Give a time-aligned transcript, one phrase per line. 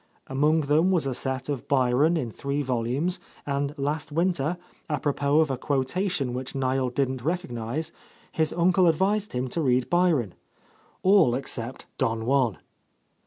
[0.25, 4.57] Among them was a set of Byron in three volumes, and last winter,
[4.89, 7.91] apropos of a quotation which Niel didn't recognize,
[8.31, 10.33] his uncle advised him to read Byron,—
[11.03, 12.57] all except "Don Juan."